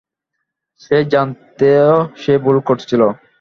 [0.81, 1.59] সে জানত
[2.17, 3.01] সে ভুল করছিল।